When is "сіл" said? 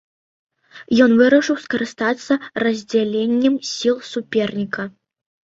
3.75-3.97